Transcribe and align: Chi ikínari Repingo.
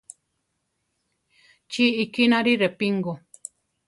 Chi 1.71 1.85
ikínari 2.03 2.53
Repingo. 2.63 3.13